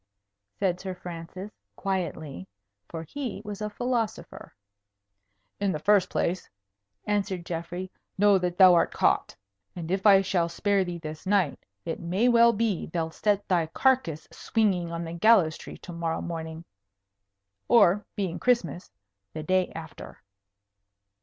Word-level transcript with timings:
said 0.57 0.79
Sir 0.79 0.95
Francis, 0.95 1.51
quietly. 1.75 2.47
For 2.89 3.03
he 3.03 3.39
was 3.45 3.61
a 3.61 3.69
philosopher. 3.69 4.55
"In 5.59 5.71
the 5.71 5.77
first 5.77 6.09
place," 6.09 6.49
answered 7.05 7.45
Geoffrey, 7.45 7.91
"know 8.17 8.39
that 8.39 8.57
thou 8.57 8.73
art 8.73 8.91
caught. 8.91 9.35
And 9.75 9.91
if 9.91 10.07
I 10.07 10.21
shall 10.23 10.49
spare 10.49 10.83
thee 10.83 10.97
this 10.97 11.27
night, 11.27 11.67
it 11.85 11.99
may 11.99 12.27
well 12.29 12.51
be 12.51 12.87
they'll 12.87 13.11
set 13.11 13.47
thy 13.47 13.67
carcase 13.67 14.27
swinging 14.31 14.91
on 14.91 15.03
the 15.03 15.13
gallows 15.13 15.55
tree 15.55 15.77
to 15.77 15.93
morrow 15.93 16.19
morning, 16.19 16.65
or, 17.67 18.03
being 18.15 18.39
Christmas, 18.39 18.89
the 19.33 19.43
day 19.43 19.71
after." 19.75 20.23